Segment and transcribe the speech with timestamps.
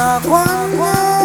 [0.00, 0.42] 打光
[0.78, 1.19] 光